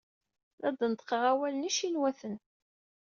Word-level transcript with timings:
La 0.59 0.69
d-neṭṭqeɣ 0.77 1.21
awalen 1.31 1.67
icinwaten. 1.69 2.35